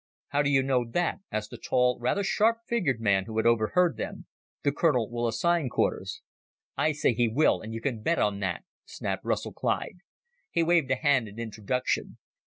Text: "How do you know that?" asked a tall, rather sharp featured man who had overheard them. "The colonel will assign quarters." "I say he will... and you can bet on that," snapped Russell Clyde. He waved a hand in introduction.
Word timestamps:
"How 0.29 0.41
do 0.41 0.49
you 0.49 0.63
know 0.63 0.83
that?" 0.83 1.19
asked 1.31 1.53
a 1.53 1.59
tall, 1.59 1.99
rather 1.99 2.23
sharp 2.23 2.61
featured 2.67 2.99
man 2.99 3.25
who 3.25 3.37
had 3.37 3.45
overheard 3.45 3.97
them. 3.97 4.25
"The 4.63 4.71
colonel 4.71 5.11
will 5.11 5.27
assign 5.27 5.69
quarters." 5.69 6.23
"I 6.75 6.91
say 6.91 7.13
he 7.13 7.27
will... 7.27 7.61
and 7.61 7.71
you 7.71 7.81
can 7.81 8.01
bet 8.01 8.17
on 8.17 8.39
that," 8.39 8.63
snapped 8.83 9.23
Russell 9.23 9.53
Clyde. 9.53 9.99
He 10.49 10.63
waved 10.63 10.89
a 10.89 10.95
hand 10.95 11.27
in 11.27 11.37
introduction. 11.37 12.17